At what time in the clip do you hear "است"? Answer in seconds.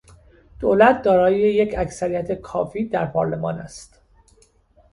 3.59-4.01